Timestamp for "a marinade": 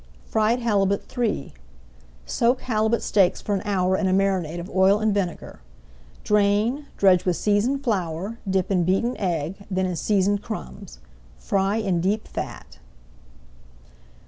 4.07-4.59